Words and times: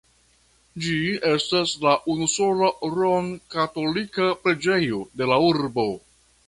Ĝi 0.85 0.95
estas 1.31 1.75
la 1.85 1.93
unusola 2.15 2.71
romkatolika 2.95 4.33
preĝejo 4.43 5.07
de 5.23 5.31
la 5.33 5.41
urbo. 5.53 5.91